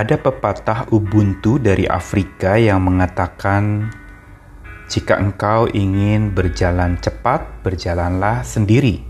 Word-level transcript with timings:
Ada 0.00 0.16
pepatah 0.16 0.88
Ubuntu 0.96 1.60
dari 1.60 1.84
Afrika 1.84 2.56
yang 2.56 2.80
mengatakan, 2.88 3.92
"Jika 4.88 5.20
engkau 5.20 5.68
ingin 5.68 6.32
berjalan 6.32 6.96
cepat, 6.96 7.60
berjalanlah 7.60 8.40
sendiri. 8.40 9.04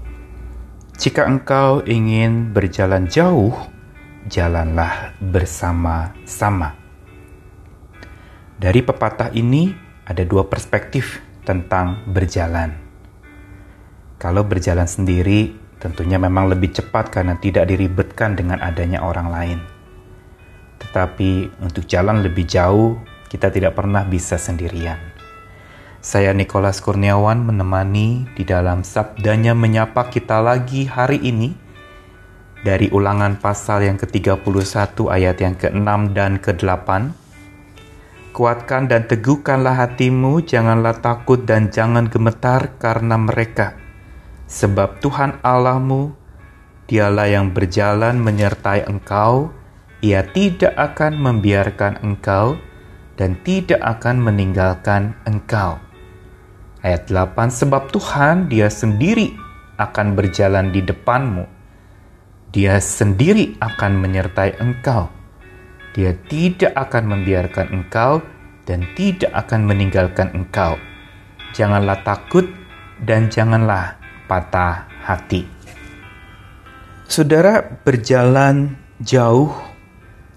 Jika 0.99 1.31
engkau 1.31 1.87
ingin 1.87 2.51
berjalan 2.51 3.07
jauh, 3.07 3.55
jalanlah 4.27 5.15
bersama-sama." 5.23 6.75
Dari 8.59 8.83
pepatah 8.83 9.31
ini 9.31 9.71
ada 10.11 10.27
dua 10.27 10.51
perspektif 10.51 11.23
tentang 11.47 12.03
berjalan. 12.11 12.75
Kalau 14.19 14.43
berjalan 14.43 14.91
sendiri, 14.91 15.55
tentunya 15.79 16.19
memang 16.19 16.51
lebih 16.51 16.75
cepat 16.75 17.15
karena 17.15 17.39
tidak 17.39 17.71
diribetkan 17.71 18.35
dengan 18.35 18.59
adanya 18.59 19.07
orang 19.07 19.31
lain. 19.31 19.80
Tetapi 20.91 21.63
untuk 21.63 21.87
jalan 21.87 22.19
lebih 22.27 22.51
jauh, 22.51 22.99
kita 23.31 23.47
tidak 23.55 23.79
pernah 23.79 24.03
bisa 24.03 24.35
sendirian. 24.35 24.99
Saya 26.03 26.35
Nikolas 26.35 26.83
Kurniawan 26.83 27.47
menemani 27.47 28.27
di 28.35 28.43
dalam 28.43 28.83
sabdanya 28.83 29.55
menyapa 29.55 30.11
kita 30.11 30.43
lagi 30.43 30.91
hari 30.91 31.23
ini 31.23 31.55
dari 32.67 32.91
ulangan 32.91 33.39
pasal 33.39 33.87
yang 33.87 34.03
ke-31 34.03 34.43
ayat 35.07 35.37
yang 35.39 35.55
ke-6 35.55 35.89
dan 36.11 36.43
ke-8. 36.43 36.89
Kuatkan 38.35 38.91
dan 38.91 39.07
teguhkanlah 39.07 39.79
hatimu, 39.79 40.43
janganlah 40.43 40.99
takut 40.99 41.47
dan 41.47 41.71
jangan 41.71 42.11
gemetar 42.11 42.75
karena 42.83 43.15
mereka. 43.15 43.79
Sebab 44.51 44.99
Tuhan 44.99 45.39
Allahmu, 45.47 46.11
dialah 46.91 47.31
yang 47.31 47.55
berjalan 47.55 48.19
menyertai 48.19 48.91
engkau, 48.91 49.55
ia 50.01 50.25
tidak 50.25 50.73
akan 50.81 51.21
membiarkan 51.21 52.01
engkau 52.01 52.57
dan 53.21 53.37
tidak 53.45 53.81
akan 53.85 54.17
meninggalkan 54.17 55.13
engkau. 55.29 55.77
Ayat 56.81 57.13
8, 57.13 57.37
sebab 57.53 57.93
Tuhan 57.93 58.49
dia 58.49 58.73
sendiri 58.73 59.37
akan 59.77 60.17
berjalan 60.17 60.73
di 60.73 60.81
depanmu. 60.81 61.45
Dia 62.49 62.81
sendiri 62.81 63.61
akan 63.61 64.01
menyertai 64.01 64.57
engkau. 64.57 65.13
Dia 65.93 66.17
tidak 66.33 66.73
akan 66.73 67.05
membiarkan 67.13 67.69
engkau 67.69 68.25
dan 68.65 68.89
tidak 68.97 69.29
akan 69.37 69.69
meninggalkan 69.69 70.33
engkau. 70.33 70.81
Janganlah 71.53 72.01
takut 72.01 72.49
dan 73.05 73.29
janganlah 73.29 74.01
patah 74.25 74.89
hati. 75.05 75.45
Saudara 77.05 77.61
berjalan 77.85 78.79
jauh 79.03 79.70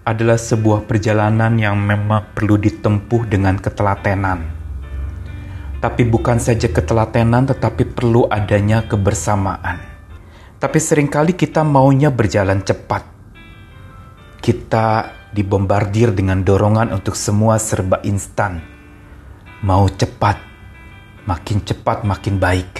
adalah 0.04 0.36
sebuah 0.36 0.84
perjalanan 0.84 1.56
yang 1.56 1.80
memang 1.80 2.36
perlu 2.36 2.60
ditempuh 2.60 3.24
dengan 3.24 3.56
ketelatenan. 3.56 4.44
Tapi 5.80 6.04
bukan 6.04 6.36
saja 6.36 6.68
ketelatenan, 6.68 7.48
tetapi 7.48 7.88
perlu 7.88 8.28
adanya 8.28 8.84
kebersamaan. 8.84 9.80
Tapi 10.60 10.78
sering 10.80 11.08
kali 11.08 11.32
kita 11.32 11.64
maunya 11.64 12.12
berjalan 12.12 12.60
cepat. 12.60 13.04
Kita 14.44 15.08
dibombardir 15.32 16.12
dengan 16.12 16.44
dorongan 16.44 16.92
untuk 16.92 17.16
semua 17.16 17.56
serba 17.56 18.00
instan. 18.04 18.60
Mau 19.64 19.88
cepat, 19.88 20.36
makin 21.24 21.64
cepat 21.64 22.04
makin 22.04 22.36
baik. 22.36 22.72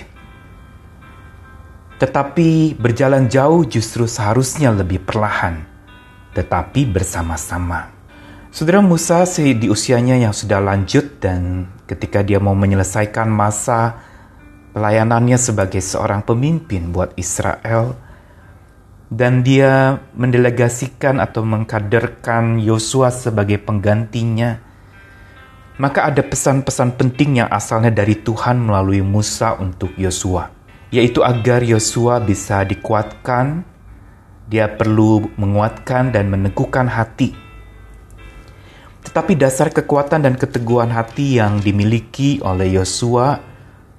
Tetapi 1.97 2.77
berjalan 2.77 3.33
jauh 3.33 3.65
justru 3.65 4.05
seharusnya 4.05 4.69
lebih 4.77 5.01
perlahan 5.01 5.74
tetapi 6.35 6.91
bersama-sama. 6.91 7.95
Saudara 8.55 8.79
Musa 8.79 9.27
di 9.27 9.67
usianya 9.67 10.15
yang 10.15 10.31
sudah 10.31 10.63
lanjut 10.63 11.19
dan 11.19 11.67
ketika 11.91 12.23
dia 12.23 12.39
mau 12.39 12.55
menyelesaikan 12.55 13.27
masa 13.27 13.99
pelayanannya 14.75 15.39
sebagai 15.39 15.83
seorang 15.83 16.23
pemimpin 16.23 16.95
buat 16.95 17.15
Israel 17.19 17.99
dan 19.11 19.43
dia 19.47 20.03
mendelegasikan 20.15 21.23
atau 21.23 21.43
mengkaderkan 21.47 22.59
Yosua 22.59 23.15
sebagai 23.15 23.63
penggantinya 23.63 24.59
maka 25.75 26.07
ada 26.07 26.23
pesan-pesan 26.23 26.95
penting 26.95 27.43
yang 27.43 27.51
asalnya 27.51 27.91
dari 27.91 28.23
Tuhan 28.23 28.63
melalui 28.63 29.03
Musa 29.03 29.59
untuk 29.59 29.95
Yosua 29.99 30.51
yaitu 30.95 31.27
agar 31.27 31.63
Yosua 31.63 32.23
bisa 32.23 32.63
dikuatkan 32.63 33.67
dia 34.45 34.69
perlu 34.69 35.33
menguatkan 35.41 36.13
dan 36.13 36.29
meneguhkan 36.29 36.89
hati. 36.89 37.33
Tetapi 39.05 39.37
dasar 39.37 39.69
kekuatan 39.69 40.25
dan 40.25 40.35
keteguhan 40.37 40.89
hati 40.89 41.37
yang 41.41 41.61
dimiliki 41.61 42.41
oleh 42.41 42.73
Yosua 42.81 43.37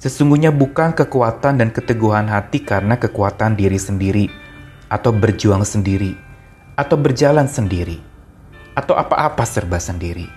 sesungguhnya 0.01 0.53
bukan 0.53 0.93
kekuatan 0.93 1.61
dan 1.61 1.69
keteguhan 1.73 2.29
hati 2.29 2.61
karena 2.61 2.97
kekuatan 2.97 3.57
diri 3.57 3.77
sendiri 3.77 4.25
atau 4.89 5.09
berjuang 5.13 5.65
sendiri 5.65 6.13
atau 6.77 6.97
berjalan 6.99 7.47
sendiri 7.49 7.97
atau 8.75 8.93
apa-apa 8.97 9.45
serba 9.47 9.79
sendiri. 9.79 10.27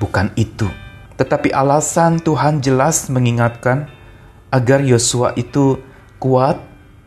Bukan 0.00 0.34
itu, 0.34 0.66
tetapi 1.14 1.54
alasan 1.54 2.18
Tuhan 2.18 2.58
jelas 2.58 3.06
mengingatkan 3.12 3.86
agar 4.50 4.82
Yosua 4.82 5.34
itu 5.38 5.78
kuat, 6.18 6.58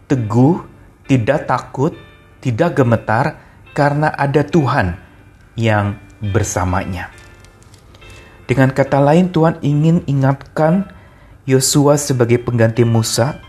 teguh, 0.08 0.64
tidak 1.08 1.48
takut, 1.48 1.96
tidak 2.44 2.78
gemetar 2.78 3.40
karena 3.72 4.12
ada 4.14 4.44
Tuhan 4.44 5.00
yang 5.56 5.98
bersamanya. 6.20 7.10
Dengan 8.48 8.72
kata 8.72 9.04
lain, 9.04 9.28
Tuhan 9.28 9.60
ingin 9.60 10.08
ingatkan 10.08 10.88
Yosua 11.44 12.00
sebagai 12.00 12.40
pengganti 12.40 12.88
Musa 12.88 13.40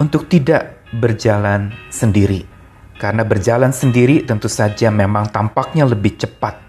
untuk 0.00 0.28
tidak 0.28 0.84
berjalan 0.96 1.72
sendiri. 1.92 2.48
Karena 2.96 3.26
berjalan 3.26 3.74
sendiri 3.74 4.24
tentu 4.24 4.46
saja 4.48 4.88
memang 4.88 5.28
tampaknya 5.28 5.84
lebih 5.84 6.16
cepat. 6.16 6.60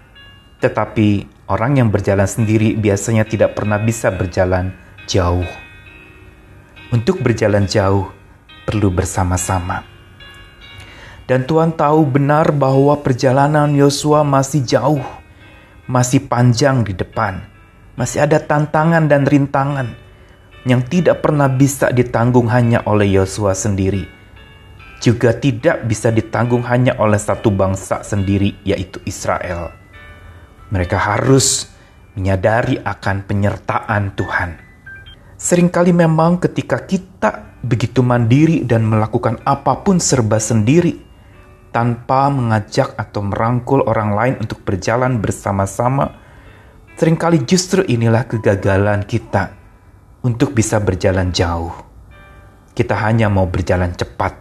Tetapi 0.60 1.08
orang 1.48 1.78
yang 1.80 1.88
berjalan 1.88 2.26
sendiri 2.26 2.74
biasanya 2.74 3.24
tidak 3.24 3.56
pernah 3.56 3.80
bisa 3.80 4.12
berjalan 4.12 4.74
jauh. 5.08 5.46
Untuk 6.92 7.20
berjalan 7.24 7.64
jauh 7.64 8.12
perlu 8.64 8.92
bersama-sama. 8.92 9.93
Dan 11.24 11.48
Tuhan 11.48 11.72
tahu 11.72 12.04
benar 12.04 12.52
bahwa 12.52 13.00
perjalanan 13.00 13.72
Yosua 13.72 14.20
masih 14.20 14.60
jauh, 14.60 15.04
masih 15.88 16.20
panjang 16.28 16.84
di 16.84 16.92
depan. 16.92 17.40
Masih 17.96 18.26
ada 18.26 18.42
tantangan 18.42 19.06
dan 19.06 19.24
rintangan 19.24 19.94
yang 20.68 20.84
tidak 20.84 21.20
pernah 21.20 21.46
bisa 21.46 21.92
ditanggung 21.92 22.48
hanya 22.48 22.84
oleh 22.84 23.08
Yosua 23.08 23.56
sendiri. 23.56 24.04
Juga 25.00 25.36
tidak 25.36 25.84
bisa 25.84 26.08
ditanggung 26.08 26.64
hanya 26.64 26.96
oleh 26.96 27.20
satu 27.20 27.52
bangsa 27.52 28.00
sendiri, 28.00 28.56
yaitu 28.64 29.00
Israel. 29.04 29.72
Mereka 30.72 30.96
harus 30.96 31.68
menyadari 32.16 32.80
akan 32.80 33.28
penyertaan 33.28 34.16
Tuhan. 34.16 34.50
Seringkali 35.36 35.92
memang 35.92 36.40
ketika 36.40 36.80
kita 36.80 37.60
begitu 37.60 38.00
mandiri 38.00 38.64
dan 38.64 38.88
melakukan 38.88 39.44
apa 39.44 39.84
pun 39.84 40.00
serba 40.00 40.40
sendiri, 40.40 41.03
tanpa 41.74 42.30
mengajak 42.30 42.94
atau 42.94 43.26
merangkul 43.26 43.82
orang 43.82 44.14
lain 44.14 44.34
untuk 44.38 44.62
berjalan 44.62 45.18
bersama-sama, 45.18 46.14
sering 46.94 47.18
kali 47.18 47.42
justru 47.42 47.82
inilah 47.82 48.30
kegagalan 48.30 49.02
kita 49.02 49.50
untuk 50.22 50.54
bisa 50.54 50.78
berjalan 50.78 51.34
jauh. 51.34 51.74
Kita 52.78 52.94
hanya 53.02 53.26
mau 53.26 53.50
berjalan 53.50 53.90
cepat 53.90 54.38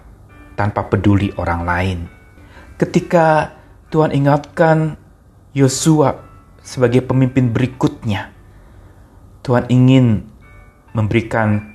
tanpa 0.54 0.86
peduli 0.86 1.34
orang 1.42 1.62
lain. 1.66 2.00
Ketika 2.78 3.50
Tuhan 3.90 4.14
ingatkan 4.14 4.94
Yosua 5.58 6.14
sebagai 6.62 7.02
pemimpin 7.02 7.50
berikutnya, 7.50 8.30
Tuhan 9.42 9.66
ingin 9.74 10.22
memberikan 10.94 11.74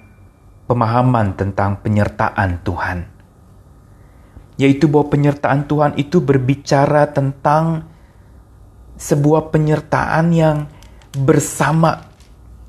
pemahaman 0.71 1.35
tentang 1.35 1.83
penyertaan 1.83 2.63
Tuhan 2.63 3.18
yaitu 4.59 4.91
bahwa 4.91 5.15
penyertaan 5.15 5.71
Tuhan 5.71 5.95
itu 5.95 6.19
berbicara 6.19 7.07
tentang 7.15 7.87
sebuah 8.99 9.55
penyertaan 9.55 10.35
yang 10.35 10.67
bersama. 11.15 12.11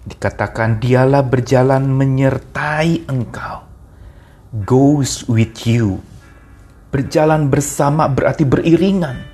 Dikatakan 0.05 0.77
dialah 0.77 1.25
berjalan 1.25 1.89
menyertai 1.89 3.09
engkau. 3.09 3.65
Goes 4.63 5.25
with 5.25 5.65
you. 5.65 6.01
Berjalan 6.93 7.49
bersama 7.49 8.05
berarti 8.09 8.45
beriringan. 8.45 9.25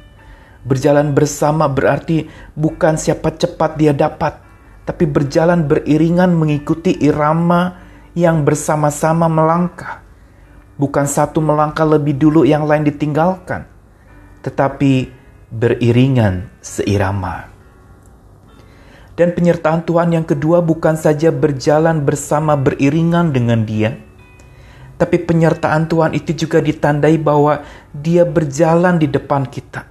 Berjalan 0.65 1.13
bersama 1.13 1.69
berarti 1.69 2.25
bukan 2.57 2.97
siapa 2.97 3.35
cepat 3.37 3.77
dia 3.77 3.93
dapat, 3.93 4.41
tapi 4.83 5.05
berjalan 5.05 5.63
beriringan 5.63 6.33
mengikuti 6.33 6.97
irama 7.05 7.77
yang 8.17 8.41
bersama-sama 8.41 9.29
melangkah. 9.29 10.04
Bukan 10.75 11.07
satu 11.07 11.39
melangkah 11.39 11.87
lebih 11.87 12.19
dulu 12.19 12.43
yang 12.43 12.67
lain 12.67 12.83
ditinggalkan, 12.83 13.63
tetapi 14.43 15.07
beriringan 15.47 16.51
seirama. 16.59 17.47
Dan 19.15 19.31
penyertaan 19.31 19.87
Tuhan 19.87 20.11
yang 20.11 20.27
kedua 20.27 20.59
bukan 20.59 20.99
saja 20.99 21.31
berjalan 21.31 22.03
bersama 22.03 22.59
beriringan 22.59 23.31
dengan 23.31 23.63
Dia, 23.63 23.95
tapi 24.99 25.23
penyertaan 25.23 25.87
Tuhan 25.87 26.11
itu 26.11 26.35
juga 26.35 26.59
ditandai 26.59 27.15
bahwa 27.15 27.63
Dia 27.95 28.27
berjalan 28.27 28.99
di 28.99 29.07
depan 29.07 29.47
kita, 29.47 29.87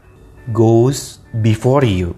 goes 0.53 1.25
before 1.41 1.81
you. 1.89 2.13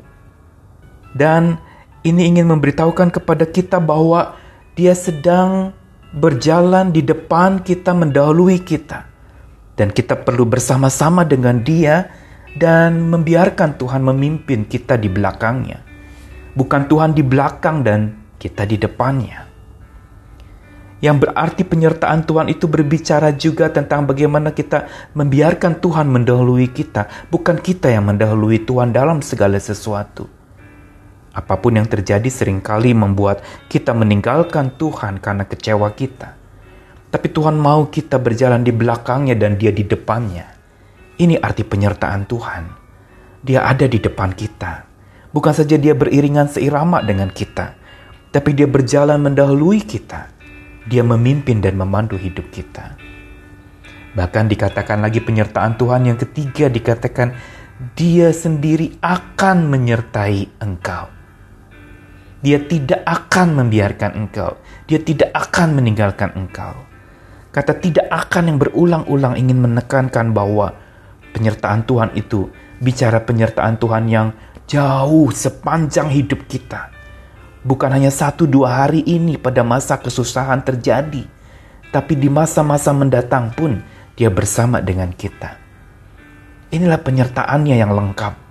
Dan 1.14 1.62
ini 2.02 2.34
ingin 2.34 2.50
memberitahukan 2.50 3.14
kepada 3.14 3.46
kita 3.46 3.78
bahwa 3.78 4.34
Dia 4.74 4.98
sedang 4.98 5.70
berjalan 6.14 6.94
di 6.94 7.02
depan 7.02 7.64
kita, 7.64 7.96
mendahului 7.96 8.62
kita, 8.62 9.06
dan 9.74 9.90
kita 9.90 10.20
perlu 10.20 10.46
bersama-sama 10.46 11.26
dengan 11.26 11.64
Dia 11.64 12.06
dan 12.54 13.08
membiarkan 13.08 13.78
Tuhan 13.80 14.04
memimpin 14.04 14.68
kita 14.68 14.94
di 15.00 15.08
belakangnya 15.08 15.86
bukan 16.56 16.88
Tuhan 16.88 17.12
di 17.12 17.20
belakang 17.20 17.84
dan 17.84 18.16
kita 18.40 18.64
di 18.64 18.80
depannya. 18.80 19.44
Yang 21.04 21.28
berarti 21.28 21.62
penyertaan 21.68 22.24
Tuhan 22.24 22.48
itu 22.48 22.64
berbicara 22.64 23.36
juga 23.36 23.68
tentang 23.68 24.08
bagaimana 24.08 24.56
kita 24.56 24.88
membiarkan 25.12 25.76
Tuhan 25.84 26.08
mendahului 26.08 26.72
kita, 26.72 27.28
bukan 27.28 27.60
kita 27.60 27.92
yang 27.92 28.08
mendahului 28.08 28.64
Tuhan 28.64 28.96
dalam 28.96 29.20
segala 29.20 29.60
sesuatu. 29.60 30.24
Apa 31.36 31.60
pun 31.60 31.76
yang 31.76 31.84
terjadi 31.84 32.32
sering 32.32 32.64
kali 32.64 32.96
membuat 32.96 33.44
kita 33.68 33.92
meninggalkan 33.92 34.72
Tuhan 34.80 35.20
karena 35.20 35.44
kecewa 35.44 35.92
kita. 35.92 36.32
Tapi 37.12 37.28
Tuhan 37.28 37.60
mau 37.60 37.92
kita 37.92 38.16
berjalan 38.16 38.64
di 38.64 38.72
belakangnya 38.72 39.36
dan 39.36 39.60
dia 39.60 39.68
di 39.68 39.84
depannya. 39.84 40.48
Ini 41.20 41.36
arti 41.44 41.60
penyertaan 41.60 42.24
Tuhan. 42.24 42.64
Dia 43.44 43.68
ada 43.68 43.84
di 43.84 44.00
depan 44.00 44.32
kita 44.32 44.86
Bukan 45.36 45.52
saja 45.52 45.76
dia 45.76 45.92
beriringan 45.92 46.48
seirama 46.48 47.04
dengan 47.04 47.28
kita, 47.28 47.76
tapi 48.32 48.56
dia 48.56 48.64
berjalan 48.64 49.20
mendahului 49.20 49.84
kita. 49.84 50.32
Dia 50.88 51.04
memimpin 51.04 51.60
dan 51.60 51.76
memandu 51.76 52.16
hidup 52.16 52.48
kita. 52.48 52.96
Bahkan 54.16 54.48
dikatakan 54.48 55.04
lagi 55.04 55.20
penyertaan 55.20 55.76
Tuhan 55.76 56.08
yang 56.08 56.16
ketiga 56.16 56.72
dikatakan 56.72 57.36
dia 57.92 58.32
sendiri 58.32 58.96
akan 59.04 59.68
menyertai 59.68 60.56
engkau. 60.56 61.12
Dia 62.46 62.62
tidak 62.62 63.02
akan 63.02 63.58
membiarkan 63.58 64.14
engkau. 64.14 64.54
Dia 64.86 65.02
tidak 65.02 65.34
akan 65.34 65.82
meninggalkan 65.82 66.30
engkau. 66.38 66.78
Kata 67.50 67.74
tidak 67.74 68.06
akan 68.06 68.54
yang 68.54 68.58
berulang-ulang 68.62 69.34
ingin 69.34 69.58
menekankan 69.58 70.30
bahwa 70.30 70.70
penyertaan 71.34 71.82
Tuhan 71.82 72.14
itu 72.14 72.46
bicara 72.78 73.18
penyertaan 73.26 73.82
Tuhan 73.82 74.06
yang 74.06 74.30
jauh 74.70 75.26
sepanjang 75.34 76.06
hidup 76.06 76.46
kita. 76.46 76.94
Bukan 77.66 77.90
hanya 77.90 78.14
satu 78.14 78.46
dua 78.46 78.86
hari 78.86 79.02
ini 79.02 79.42
pada 79.42 79.66
masa 79.66 79.98
kesusahan 79.98 80.62
terjadi, 80.62 81.26
tapi 81.90 82.14
di 82.14 82.30
masa-masa 82.30 82.94
mendatang 82.94 83.50
pun 83.58 83.82
dia 84.14 84.30
bersama 84.30 84.78
dengan 84.78 85.10
kita. 85.10 85.58
Inilah 86.70 87.02
penyertaannya 87.02 87.74
yang 87.74 87.90
lengkap. 87.90 88.45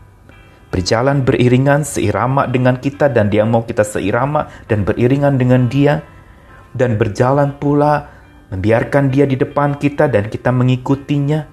Berjalan 0.74 1.26
beriringan 1.26 1.84
seirama 1.84 2.50
dengan 2.50 2.78
kita 2.80 3.12
dan 3.12 3.30
dia 3.30 3.44
mau 3.44 3.66
kita 3.66 3.84
seirama 3.84 4.48
dan 4.70 4.86
beriringan 4.86 5.38
dengan 5.38 5.68
dia. 5.70 6.02
Dan 6.76 7.00
berjalan 7.00 7.56
pula 7.56 8.12
membiarkan 8.52 9.08
dia 9.08 9.24
di 9.24 9.40
depan 9.40 9.80
kita 9.80 10.12
dan 10.12 10.28
kita 10.28 10.52
mengikutinya. 10.52 11.48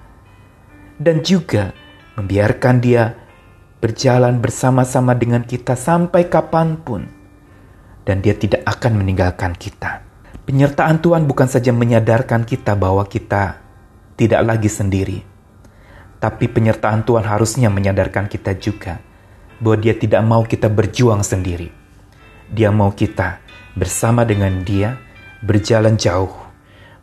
Dan 0.99 1.23
juga 1.25 1.73
membiarkan 2.19 2.75
dia 2.77 3.23
berjalan 3.83 4.39
bersama-sama 4.39 5.11
dengan 5.11 5.43
kita 5.43 5.75
sampai 5.75 6.31
kapan 6.31 6.79
pun, 6.79 7.03
dan 8.07 8.23
Dia 8.23 8.31
tidak 8.31 8.63
akan 8.63 9.03
meninggalkan 9.03 9.51
kita. 9.59 9.99
Penyertaan 10.47 11.03
Tuhan 11.03 11.27
bukan 11.27 11.51
saja 11.51 11.75
menyadarkan 11.75 12.47
kita 12.47 12.79
bahwa 12.79 13.03
kita 13.03 13.59
tidak 14.15 14.39
lagi 14.47 14.71
sendiri, 14.71 15.19
tapi 16.23 16.47
penyertaan 16.47 17.03
Tuhan 17.03 17.27
harusnya 17.27 17.67
menyadarkan 17.67 18.31
kita 18.31 18.55
juga 18.55 19.03
bahwa 19.59 19.83
Dia 19.83 19.91
tidak 19.99 20.23
mau 20.23 20.47
kita 20.47 20.71
berjuang 20.71 21.19
sendiri. 21.19 21.67
Dia 22.47 22.71
mau 22.71 22.95
kita 22.95 23.43
bersama 23.75 24.23
dengan 24.23 24.63
Dia 24.63 24.95
berjalan 25.43 25.99
jauh, 25.99 26.31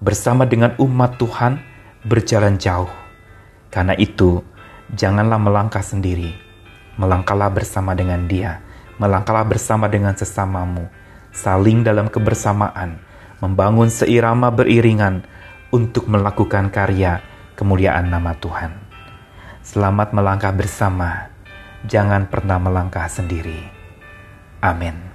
bersama 0.01 0.49
dengan 0.49 0.73
umat 0.81 1.21
Tuhan 1.21 1.61
berjalan 2.09 2.57
jauh. 2.57 2.89
Karena 3.69 3.93
itu, 4.01 4.41
janganlah 4.97 5.37
melangkah 5.37 5.85
sendiri 5.85 6.49
melangkahlah 7.01 7.49
bersama 7.49 7.97
dengan 7.97 8.29
Dia, 8.29 8.61
melangkahlah 9.01 9.49
bersama 9.49 9.89
dengan 9.89 10.13
sesamamu, 10.13 10.85
saling 11.33 11.81
dalam 11.81 12.13
kebersamaan, 12.13 13.01
membangun 13.41 13.89
seirama 13.89 14.53
beriringan 14.53 15.25
untuk 15.73 16.13
melakukan 16.13 16.69
karya 16.69 17.25
kemuliaan 17.57 18.13
nama 18.13 18.37
Tuhan. 18.37 18.80
Selamat 19.61 20.17
melangkah 20.17 20.57
bersama, 20.57 21.29
jangan 21.85 22.25
pernah 22.33 22.57
melangkah 22.57 23.05
sendiri. 23.05 23.69
Amin. 24.65 25.10